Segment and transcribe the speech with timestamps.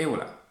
[0.00, 0.50] E voilà.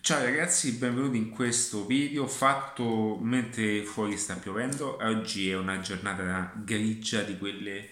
[0.00, 4.98] Ciao ragazzi, benvenuti in questo video fatto mentre fuori sta piovendo.
[5.02, 7.88] Oggi è una giornata grigia di quelle,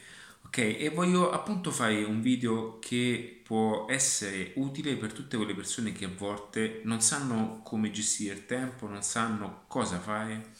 [0.46, 0.58] ok?
[0.58, 6.04] E voglio appunto fare un video che può essere utile per tutte quelle persone che
[6.04, 10.50] a volte non sanno come gestire il tempo, non sanno cosa fare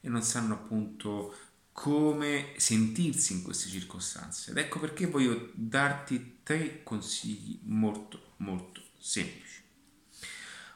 [0.00, 1.36] e non sanno appunto
[1.70, 4.50] come sentirsi in queste circostanze.
[4.50, 9.63] Ed ecco perché voglio darti tre consigli molto molto semplici.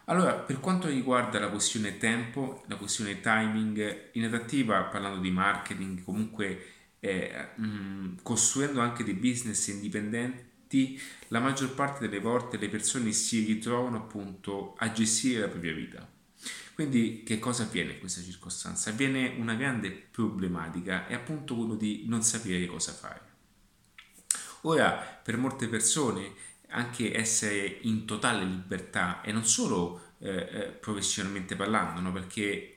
[0.09, 6.03] Allora, per quanto riguarda la questione tempo, la questione timing, in adattiva, parlando di marketing,
[6.03, 6.67] comunque
[6.99, 13.13] eh, mh, mm, costruendo anche dei business indipendenti, la maggior parte delle volte le persone
[13.13, 16.11] si ritrovano appunto a gestire la propria vita.
[16.75, 18.89] Quindi che cosa avviene in questa circostanza?
[18.89, 23.27] Avviene una grande problematica, è appunto quello di non sapere cosa fare.
[24.63, 24.91] Ora,
[25.23, 26.33] per molte persone
[26.71, 32.13] anche essere in totale libertà e non solo eh, eh, professionalmente parlando, no?
[32.13, 32.77] perché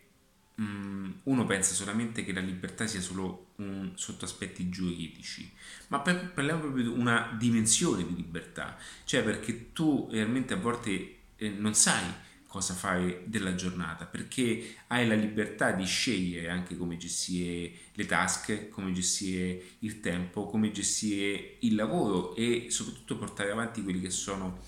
[0.56, 5.52] mh, mm, uno pensa solamente che la libertà sia solo un, sotto aspetti giuridici,
[5.90, 11.18] ma per, parliamo proprio di una dimensione di libertà, cioè perché tu realmente a volte
[11.36, 12.04] eh, non sai
[12.52, 18.68] cosa fare della giornata, perché hai la libertà di scegliere anche come gestire le tasche,
[18.68, 24.60] come gestire il tempo, come gestire il lavoro e soprattutto portare avanti quelli che sono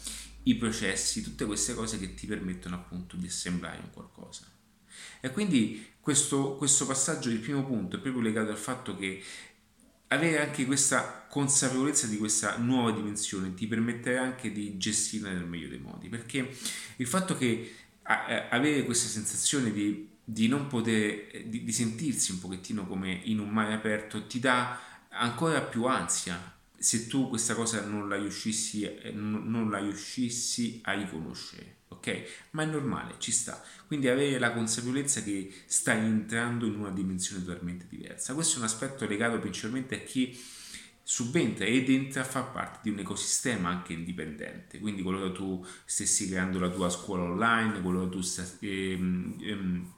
[0.44, 4.50] i processi, tutte queste cose che ti permettono appunto di assemblare un qualcosa.
[5.20, 9.22] E quindi questo, questo passaggio, il primo punto, è proprio legato al fatto che
[10.14, 15.68] avere anche questa consapevolezza di questa nuova dimensione ti permetterà anche di gestirla nel meglio
[15.68, 16.56] dei modi perché
[16.98, 22.86] il fatto che avere questa sensazione di, di non poter di, di, sentirsi un pochettino
[22.86, 26.52] come in un mare aperto ti dà ancora più ansia.
[26.78, 32.48] Se tu questa cosa non la riuscissi, non la riuscissi a riconoscere ok?
[32.52, 33.62] Ma è normale, ci sta.
[33.88, 38.34] Quindi avere la consapevolezza che stai entrando in una dimensione totalmente diversa.
[38.34, 40.38] Questo è un aspetto legato principalmente a chi
[41.04, 46.30] subentra ed entra a far parte di un ecosistema anche indipendente, quindi qualora tu stessi
[46.30, 49.94] creando la tua scuola online, qualora tu stessi, ehm, ehm,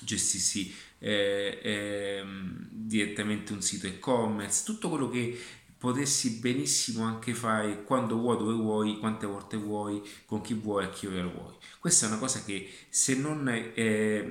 [0.00, 5.38] gestissi eh, ehm, direttamente un sito e-commerce, tutto quello che
[5.78, 10.90] potessi benissimo anche fare quando vuoi, dove vuoi, quante volte vuoi, con chi vuoi, a
[10.90, 11.54] che ora vuoi.
[11.78, 14.26] Questa è una cosa che se non eh,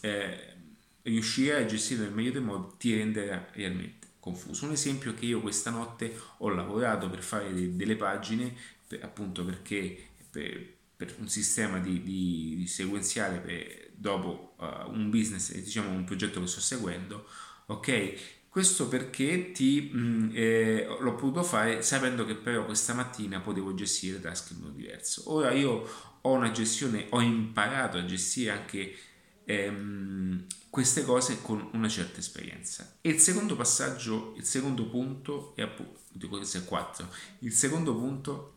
[0.00, 0.54] eh,
[1.02, 4.66] riuscirai a gestire nel meglio dei modi ti renderà realmente confuso.
[4.66, 8.54] Un esempio è che io questa notte ho lavorato per fare de- delle pagine,
[8.86, 15.10] per, appunto perché per, per un sistema di, di, di sequenziale per, dopo uh, un
[15.10, 17.26] business, diciamo un progetto che sto seguendo,
[17.66, 18.42] ok?
[18.54, 23.74] Questo perché ti, mh, mm, eh, l'ho potuto fare sapendo che però questa mattina potevo
[23.74, 25.32] gestire task in modo diverso.
[25.32, 25.84] Ora io
[26.20, 28.96] ho una gestione, ho imparato a gestire anche
[29.44, 32.98] ehm, queste cose con una certa esperienza.
[33.00, 37.08] E il secondo passaggio, il secondo punto è appunto, dico questo è 4,
[37.40, 38.54] il secondo punto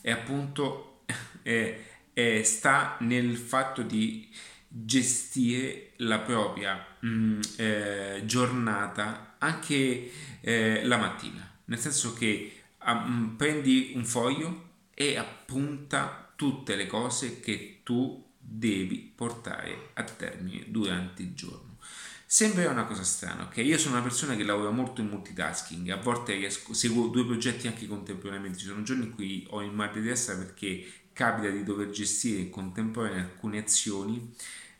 [0.00, 1.02] è appunto,
[1.42, 1.80] è,
[2.12, 4.28] è, sta nel fatto di
[4.76, 13.34] gestire la propria mh, mm, eh, giornata anche eh, la mattina, nel senso che um,
[13.36, 21.22] prendi un foglio e appunta tutte le cose che tu devi portare a termine durante
[21.22, 21.78] il giorno.
[22.26, 23.58] Sembra una cosa strana, ok?
[23.58, 27.68] Io sono una persona che lavora molto in multitasking, a volte riesco, seguo due progetti
[27.68, 31.62] anche contemporaneamente, ci sono giorni in cui ho il mal di testa perché capita di
[31.62, 34.34] dover gestire in contemporanea alcune azioni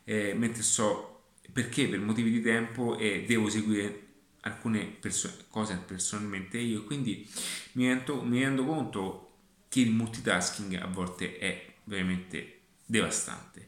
[0.05, 1.11] eh, mentre so
[1.51, 4.03] perché per motivi di tempo e devo seguire
[4.41, 7.27] alcune perso- cose personalmente io quindi
[7.73, 9.31] mi rendo, mi rendo conto
[9.67, 13.67] che il multitasking a volte è veramente devastante.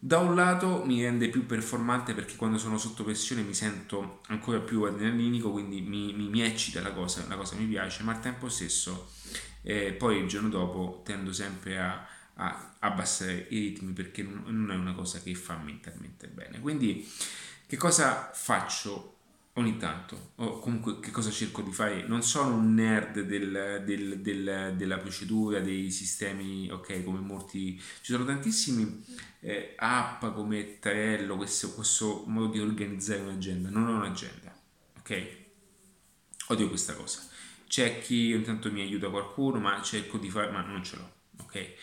[0.00, 4.60] Da un lato mi rende più performante perché quando sono sotto pressione mi sento ancora
[4.60, 8.20] più adrenalinico, quindi mi, mi, mi eccita la cosa, la cosa mi piace, ma al
[8.20, 9.10] tempo stesso
[9.62, 12.04] eh, poi il giorno dopo tendo sempre a,
[12.40, 16.60] a abbassare i ritmi perché non è una cosa che fa mentalmente bene.
[16.60, 17.08] Quindi
[17.66, 19.14] che cosa faccio
[19.54, 22.06] ogni tanto o comunque che cosa cerco di fare?
[22.06, 27.76] Non sono un nerd del, del, del, della procedura, dei sistemi, ok, come molti...
[27.76, 29.04] Ci sono tantissimi
[29.40, 33.68] eh, app come Trello, questo, questo modo di organizzare un'agenda.
[33.68, 34.56] Non ho un'agenda,
[34.98, 35.36] ok?
[36.48, 37.26] Odio questa cosa.
[37.66, 41.12] C'è chi ogni tanto mi aiuta qualcuno, ma cerco di fare, ma non ce l'ho,
[41.42, 41.74] ok?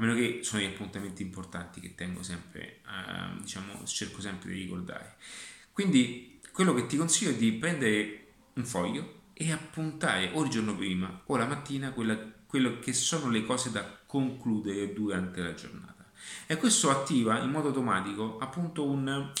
[0.00, 5.16] Meno che sono gli appuntamenti importanti che tengo sempre, eh, diciamo, cerco sempre di ricordare.
[5.72, 10.76] Quindi quello che ti consiglio è di prendere un foglio e appuntare o il giorno
[10.76, 16.10] prima o la mattina quella quello che sono le cose da concludere durante la giornata.
[16.46, 19.32] E questo attiva in modo automatico appunto un,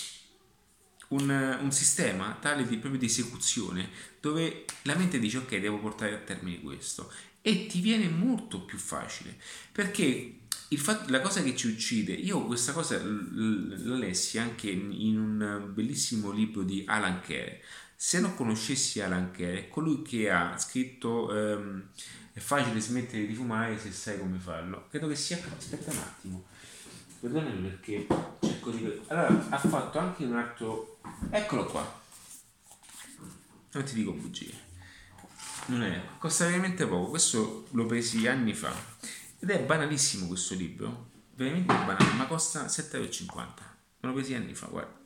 [1.08, 3.90] un, un sistema tale di, proprio di esecuzione
[4.20, 7.12] dove la mente dice ok devo portare a termine questo
[7.42, 9.36] e ti viene molto più facile
[9.72, 10.39] perché
[10.76, 16.30] Fatto, la cosa che ci uccide, io questa cosa la lessi anche in un bellissimo
[16.30, 17.58] libro di Alan Kerr.
[17.96, 21.82] Se non conoscessi Alan Kerr, è colui che ha scritto um,
[22.32, 24.86] È facile smettere di fumare se sai come farlo.
[24.88, 25.40] Credo che sia.
[25.56, 26.46] Aspetta un attimo,
[27.18, 28.06] perdonami perché
[28.40, 29.00] cerco di.
[29.08, 31.00] Allora, ha fatto anche un altro.
[31.30, 32.00] Eccolo qua.
[33.72, 34.52] Non ti dico bugie.
[35.66, 36.00] Non è.
[36.18, 37.10] Costa veramente poco.
[37.10, 38.72] Questo l'ho presi anni fa
[39.40, 43.08] ed è banalissimo questo libro, veramente banale, ma costa 7,50 euro.
[44.00, 44.98] Me lo presi anni fa, guarda.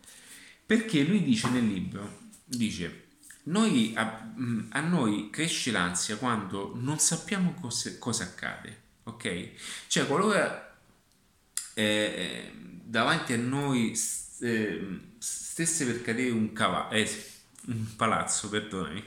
[0.67, 3.07] Perché lui dice nel libro, dice,
[3.45, 9.51] noi, a, mm, a noi cresce l'ansia quando non sappiamo cose, cosa accade, ok?
[9.87, 10.77] Cioè, qualora
[11.75, 12.53] eh,
[12.83, 13.97] davanti a noi
[14.41, 17.09] eh, stesse per cadere un cavallo, eh,
[17.67, 19.05] un palazzo, perdonami,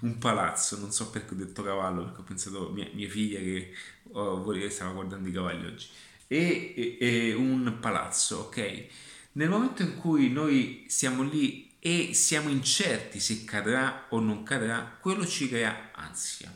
[0.00, 3.74] un palazzo, non so perché ho detto cavallo, perché ho pensato mia, mia figlia che
[4.12, 5.88] oh, stava guardando i cavalli oggi,
[6.26, 8.86] e, e, e un palazzo, ok?
[9.32, 14.98] Nel momento in cui noi siamo lì e siamo incerti se cadrà o non cadrà,
[15.00, 16.54] quello ci crea ansia.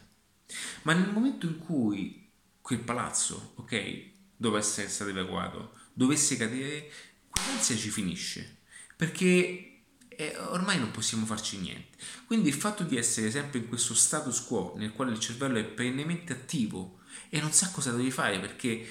[0.83, 2.31] Ma nel momento in cui
[2.61, 6.91] quel palazzo, ok, dovesse essere evacuato, dovesse cadere,
[7.29, 8.59] quell'ansia ci finisce.
[8.97, 9.76] Perché
[10.17, 11.97] e ormai non possiamo farci niente.
[12.27, 15.65] Quindi il fatto di essere sempre in questo status quo nel quale il cervello è
[15.65, 18.87] perennemente attivo e non sa cosa devi fare perché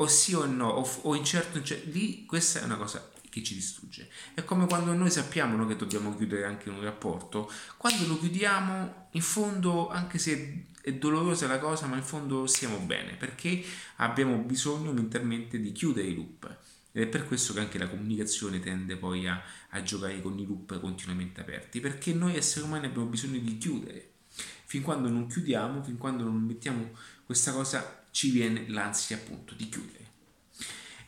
[0.00, 3.54] o sì o no, o, o incerto, incerto, lì questa è una cosa che ci
[3.54, 4.10] distrugge.
[4.34, 9.08] È come quando noi sappiamo no, che dobbiamo chiudere anche un rapporto, quando lo chiudiamo,
[9.12, 13.62] in fondo, anche se è dolorosa la cosa, ma in fondo stiamo bene perché
[13.96, 16.56] abbiamo bisogno mentalmente di chiudere i loop.
[16.98, 20.44] Ed è per questo che anche la comunicazione tende poi a, a giocare con i
[20.44, 24.14] loop continuamente aperti, perché noi esseri umani abbiamo bisogno di chiudere.
[24.64, 26.90] Fin quando non chiudiamo, fin quando non mettiamo
[27.24, 30.06] questa cosa, ci viene l'ansia appunto di chiudere.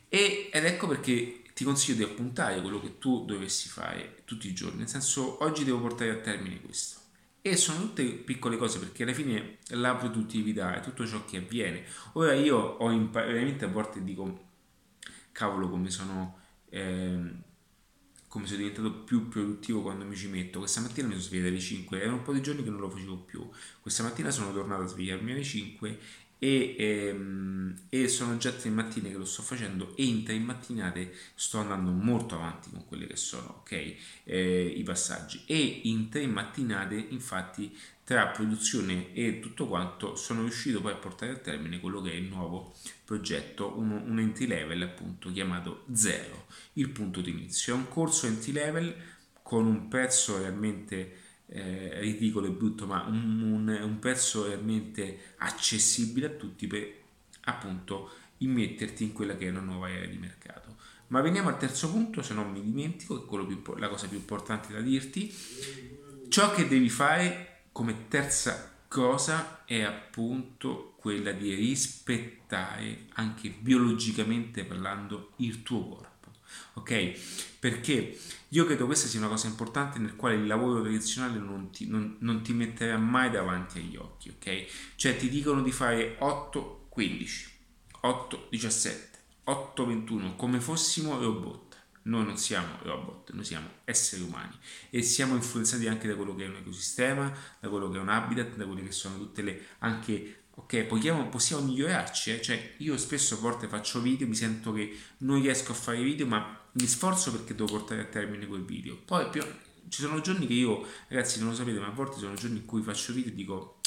[0.09, 4.55] E, ed ecco perché ti consiglio di appuntare quello che tu dovessi fare tutti i
[4.55, 7.01] giorni, nel senso oggi devo portare a termine questo.
[7.43, 11.83] E sono tutte piccole cose perché alla fine la produttività è tutto ciò che avviene.
[12.13, 14.50] Ora io ho imparato, veramente a volte dico
[15.41, 16.37] cavolo come sono,
[16.69, 17.33] eh,
[18.29, 20.59] come sono diventato più produttivo quando mi ci metto.
[20.59, 22.91] Questa mattina mi sono svegliato alle 5, erano un po' di giorni che non lo
[22.91, 23.49] facevo più.
[23.81, 25.99] Questa mattina sono tornato a svegliarmi alle 5
[26.43, 31.15] e, ehm, e, sono già tre mattine che lo sto facendo e in tre mattinate
[31.35, 33.95] sto andando molto avanti con quelli che sono ok
[34.25, 40.81] eh, i passaggi e in tre mattinate infatti tra produzione e tutto quanto sono riuscito
[40.81, 44.83] poi a portare a termine quello che è il nuovo progetto, un, un entry level
[44.83, 47.75] appunto chiamato Zero, il punto di inizio.
[47.75, 48.97] È un corso entry level
[49.43, 56.27] con un prezzo realmente eh, ridicolo e brutto, ma un, un, un prezzo realmente accessibile
[56.27, 56.99] a tutti per
[57.43, 60.77] appunto immetterti in quella che è una nuova era di mercato.
[61.09, 64.19] Ma veniamo al terzo punto, se non mi dimentico, che è più, la cosa più
[64.19, 65.35] importante da dirti.
[66.29, 75.33] Ciò che devi fare come terza cosa è appunto quella di rispettare anche biologicamente parlando
[75.37, 76.10] il tuo corpo.
[76.75, 77.59] Ok?
[77.59, 81.87] Perché io credo questa sia una cosa importante nel quale il lavoro tradizionale non ti,
[81.87, 84.67] non, non ti metterà mai davanti agli occhi, ok?
[84.97, 87.49] Cioè ti dicono di fare 8-15,
[88.03, 88.99] 8-17,
[89.47, 91.71] 8-21, come fossimo robot
[92.03, 94.57] noi non siamo robot, noi siamo esseri umani
[94.89, 97.31] e siamo influenzati anche da quello che è un ecosistema,
[97.61, 101.29] da quello che è un habitat, da quelle che sono tutte le anche ok, possiamo,
[101.29, 102.43] possiamo migliorarci, eh?
[102.43, 106.27] cioè io spesso a volte faccio video, mi sento che non riesco a fare video,
[106.27, 108.97] ma mi sforzo perché devo portare a termine quel video.
[108.97, 109.43] Poi più,
[109.89, 112.67] ci sono giorni che io, ragazzi, non lo sapete, ma a volte sono giorni in
[112.67, 113.81] cui faccio video e dico,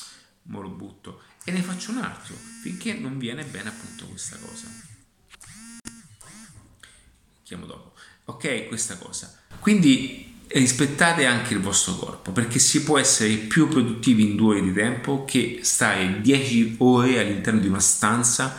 [0.44, 4.68] mo lo butto, e ne faccio un altro, finché non viene bene appunto questa cosa.
[7.44, 7.94] Chiamo dopo.
[8.26, 9.42] Ok, questa cosa.
[9.60, 14.64] Quindi rispettate anche il vostro corpo perché si può essere più produttivi in due ore
[14.64, 18.58] di tempo che stare 10 ore all'interno di una stanza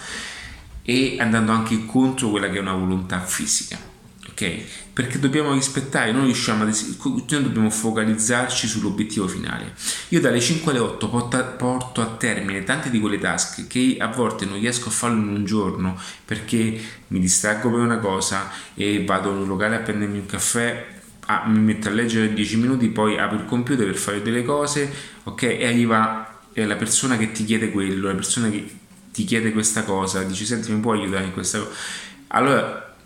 [0.82, 3.92] e andando anche contro quella che è una volontà fisica
[4.34, 4.92] ok?
[4.92, 9.74] Perché dobbiamo rispettare, noi riusciamo a, noi dobbiamo focalizzarci sull'obiettivo finale.
[10.08, 11.08] Io dalle 5 alle 8
[11.56, 15.28] porto, a termine tante di quelle task che a volte non riesco a farlo in
[15.28, 20.18] un giorno perché mi distraggo per una cosa e vado in un locale a prendermi
[20.18, 20.93] un caffè
[21.26, 24.92] Ah, mi metto a leggere 10 minuti, poi apro il computer per fare delle cose,
[25.24, 25.42] ok?
[25.42, 28.64] E arriva è la persona che ti chiede quello, la persona che
[29.12, 31.70] ti chiede questa cosa, dici senti mi puoi aiutare in questa cosa,
[32.28, 32.96] allora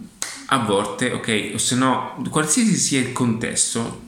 [0.51, 4.07] a volte, ok, o se no, qualsiasi sia il contesto,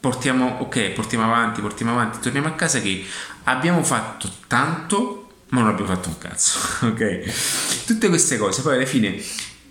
[0.00, 3.04] portiamo, ok, portiamo avanti, portiamo avanti, torniamo a casa che
[3.44, 7.84] abbiamo fatto tanto, ma non abbiamo fatto un cazzo, ok?
[7.86, 9.20] Tutte queste cose poi alla fine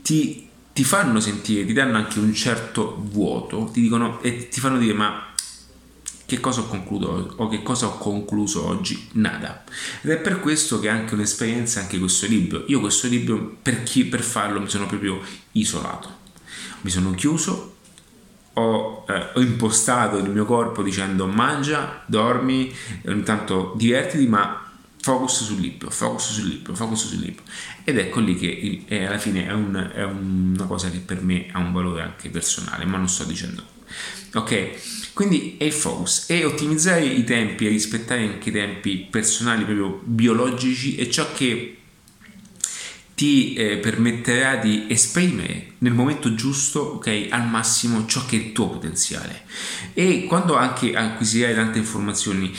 [0.01, 0.48] ti,
[0.79, 4.93] ti fanno sentire, ti danno anche un certo vuoto, ti dicono e ti fanno dire
[4.93, 5.33] ma
[6.25, 9.09] che cosa ho concluso o che cosa ho concluso oggi?
[9.15, 9.65] Nada.
[10.01, 12.63] Ed è per questo che è anche un'esperienza anche questo libro.
[12.67, 15.19] Io questo libro per chi per farlo mi sono proprio
[15.51, 16.09] isolato.
[16.79, 17.75] Mi sono chiuso
[18.53, 22.73] ho, eh, ho, impostato il mio corpo dicendo mangia, dormi,
[23.05, 24.68] ogni tanto divertiti, ma
[25.01, 27.43] focus sul libro, focus sul libro, focus sul libro.
[27.83, 31.47] Ed ecco lì che è, alla fine è, un, è, una cosa che per me
[31.51, 33.77] ha un valore anche personale, ma non sto dicendo.
[34.33, 39.63] Ok, quindi è il focus e ottimizzare i tempi e rispettare anche i tempi personali,
[39.63, 41.77] proprio biologici, è ciò che
[43.15, 48.51] ti eh, permetterà di esprimere nel momento giusto, ok, al massimo ciò che è il
[48.53, 49.43] tuo potenziale.
[49.93, 52.55] E quando anche acquisirai tante informazioni,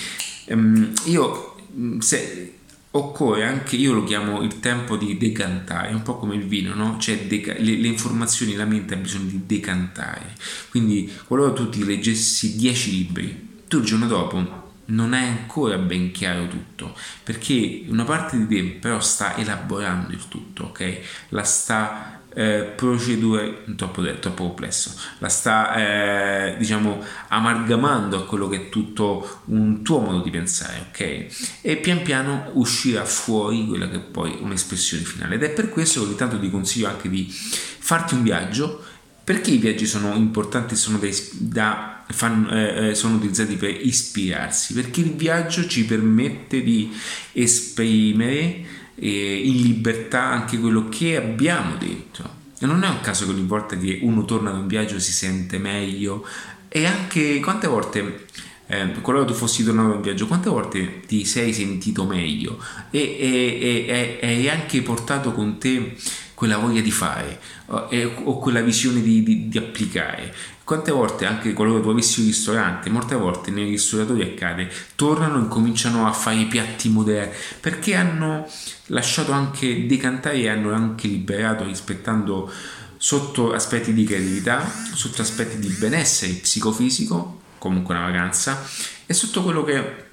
[0.46, 1.49] ehm, io
[1.98, 2.54] se
[2.92, 6.98] occorre anche, io lo chiamo il tempo di decantare, un po' come il vino, no?
[6.98, 10.34] Cioè deca- le, le, informazioni, la mente ha bisogno di decantare.
[10.70, 16.10] Quindi qualora tu ti leggessi 10 libri, tu il giorno dopo non è ancora ben
[16.10, 21.00] chiaro tutto, perché una parte di te però sta elaborando il tutto, ok?
[21.28, 23.42] La sta eh, procedura
[23.76, 24.94] troppo, troppo complesso.
[25.18, 30.86] La sta eh, diciamo amalgamando a quello che è tutto un tuo modo di pensare
[30.90, 31.60] ok?
[31.62, 35.34] E pian piano uscirà fuori quella che è poi un'espressione finale.
[35.34, 38.84] Ed è per questo che ogni tanto ti consiglio anche di farti un viaggio
[39.22, 40.98] perché i viaggi sono importanti sono
[41.32, 46.92] da fanno, eh, eh, sono utilizzati per ispirarsi, perché il viaggio ci permette di
[47.32, 52.38] esprimere eh, in libertà anche quello che abbiamo dentro.
[52.58, 55.12] E non è un caso che ogni volta che uno torna da un viaggio si
[55.12, 56.26] sente meglio
[56.68, 58.26] e anche quante volte
[58.66, 63.88] eh, qualora tu fossi tornato da un viaggio, quante volte ti sei sentito meglio e,
[63.88, 65.96] e, hai anche portato con te
[66.40, 70.34] quella voglia di fare o quella visione di, di, di applicare.
[70.64, 75.48] Quante volte anche qualora tu avessi un ristorante, molte volte nei ristoratori accade, tornano e
[75.48, 78.48] cominciano a fare i piatti moderni perché hanno
[78.86, 82.50] lasciato anche decantare e hanno anche liberato rispettando
[82.96, 88.66] sotto aspetti di creatività, sotto aspetti di benessere psicofisico, comunque una vacanza,
[89.04, 90.08] e sotto quello che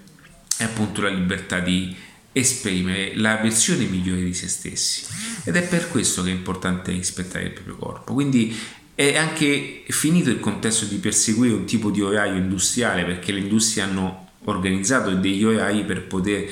[0.57, 1.95] è appunto la libertà di
[2.37, 5.05] esprimere la versione migliore di se stessi.
[5.43, 8.13] Ed è per questo che è importante rispettare il proprio corpo.
[8.13, 8.55] Quindi
[8.95, 13.83] è anche finito il contesto di perseguire un tipo di orario industriale perché le industrie
[13.83, 16.49] hanno organizzato degli orari per poter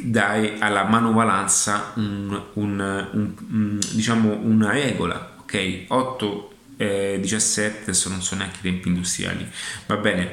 [0.00, 5.84] dare alla manovalanza un, un, un, diciamo una regola ok?
[5.88, 9.48] 8 eh, 17 adesso non so neanche i tempi industriali.
[9.86, 10.30] Va bene.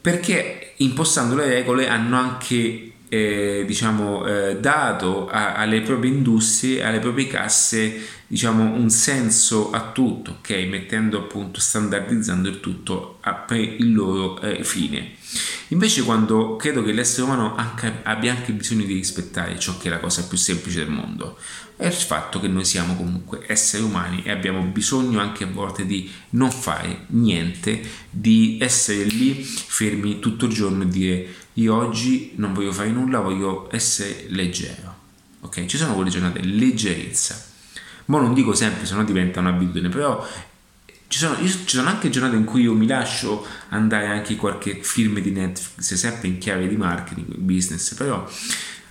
[0.00, 6.98] Perché impostando le regole hanno anche eh, diciamo, eh, dato a, alle proprie industrie, alle
[6.98, 10.50] proprie casse, diciamo, un senso a tutto, ok?
[10.68, 15.16] Mettendo appunto, standardizzando il tutto a, per il loro eh, fine.
[15.68, 19.90] Invece quando credo che l'essere umano anche, abbia anche bisogno di rispettare ciò che è
[19.90, 21.36] la cosa più semplice del mondo,
[21.76, 25.86] è il fatto che noi siamo comunque esseri umani e abbiamo bisogno anche a volte
[25.86, 32.32] di non fare niente, di essere lì fermi tutto il giorno e dire io oggi
[32.36, 34.94] non voglio fare nulla, voglio essere leggero.
[35.40, 35.66] Ok?
[35.66, 37.46] Ci sono quelle giornate leggerezza.
[38.06, 40.26] Ma non dico sempre, se no diventa un'abitudine, però
[41.08, 44.78] ci sono, io, ci sono, anche giornate in cui io mi lascio andare anche qualche
[44.82, 48.26] film di Netflix, sempre in chiave di marketing, business, però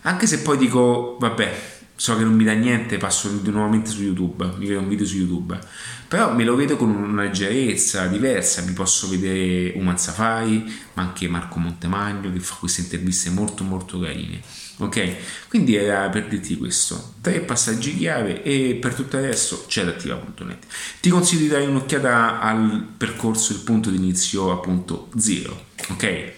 [0.01, 4.53] anche se poi dico, vabbè, so che non mi dà niente, passo nuovamente su YouTube,
[4.57, 5.59] mi vedo un video su YouTube,
[6.07, 10.63] però me lo vedo con una leggerezza diversa, mi posso vedere Uman Safari,
[10.93, 14.39] ma anche Marco Montemagno che fa queste interviste molto molto carine,
[14.77, 15.15] ok?
[15.49, 20.67] Quindi era per dirti questo, tre passaggi chiave e per tutto il resto c'è adattiva.net.
[21.01, 26.33] Ti consiglio di dare un'occhiata al percorso, il punto di inizio appunto zero, ok?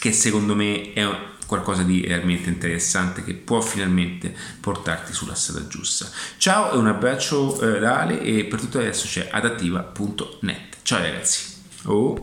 [0.00, 1.06] Che secondo me è
[1.52, 6.08] qualcosa di realmente interessante che può finalmente portarti sulla strada giusta.
[6.38, 10.78] Ciao e un abbraccio eh, da Ale e per tutto adesso c'è adattiva.net.
[10.82, 11.52] Ciao ragazzi.
[11.84, 12.18] Oh.